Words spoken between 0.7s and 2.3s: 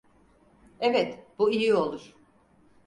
Evet, bu iyi olur.